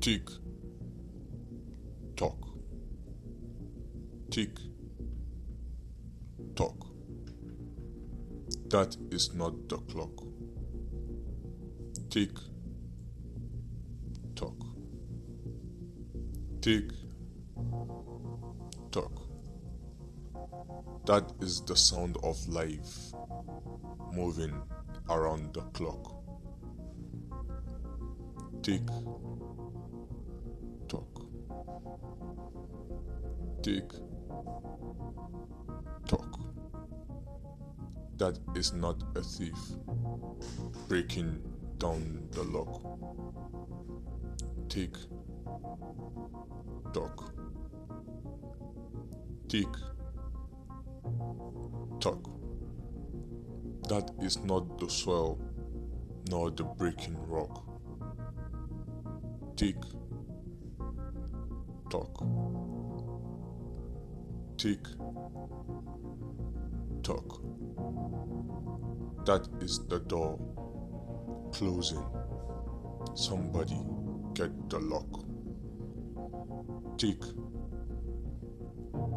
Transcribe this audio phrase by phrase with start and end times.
[0.00, 0.30] Tick
[2.16, 2.38] tock.
[4.30, 4.56] Tick
[6.56, 6.86] tock.
[8.70, 10.24] That is not the clock.
[12.08, 12.30] Tick
[14.34, 14.56] tock.
[16.62, 16.90] Tick
[18.90, 19.12] tock.
[21.04, 23.12] That is the sound of life
[24.14, 24.54] moving
[25.10, 26.22] around the clock.
[28.62, 28.80] Tick.
[33.62, 33.92] Tick
[36.06, 36.40] tock.
[38.16, 39.58] That is not a thief
[40.88, 41.42] breaking
[41.78, 42.82] down the lock.
[44.68, 44.94] Tick
[46.92, 47.32] tock.
[49.48, 49.68] Tick
[52.00, 52.30] tock.
[53.88, 55.38] That is not the swell
[56.28, 57.64] nor the breaking rock.
[59.56, 59.76] Tick
[61.90, 62.22] tock.
[64.56, 64.78] Tick
[67.02, 67.40] tock.
[69.26, 70.38] That is the door
[71.52, 72.04] closing.
[73.14, 73.76] Somebody
[74.34, 75.24] get the lock.
[76.96, 77.20] Tick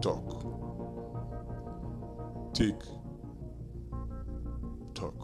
[0.00, 0.44] tock.
[2.54, 2.80] Tick
[4.94, 5.14] tock.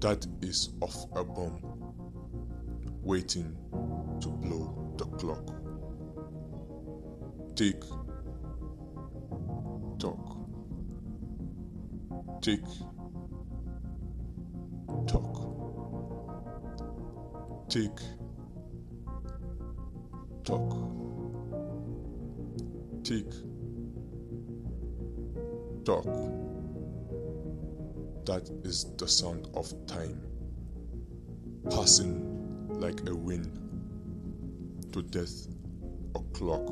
[0.00, 1.60] That is of a bomb
[3.02, 3.56] waiting
[4.96, 5.46] the clock.
[7.56, 7.80] Tick
[9.98, 10.36] tock.
[12.40, 12.64] Tick
[15.06, 15.36] tock.
[17.68, 17.96] Tick
[20.44, 20.70] tock.
[23.04, 23.30] Tick
[25.84, 26.04] tock.
[28.24, 30.20] That is the sound of time
[31.70, 33.61] passing like a wind
[34.92, 35.48] to death
[36.14, 36.68] o'clock